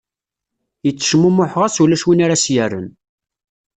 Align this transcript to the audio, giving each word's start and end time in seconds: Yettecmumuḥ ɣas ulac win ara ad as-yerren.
Yettecmumuḥ 0.85 1.51
ɣas 1.59 1.75
ulac 1.83 2.03
win 2.05 2.23
ara 2.25 2.33
ad 2.37 2.41
as-yerren. 2.41 2.89